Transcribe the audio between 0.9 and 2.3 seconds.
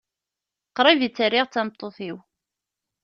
i tt-rriɣ d tameṭṭut-iw.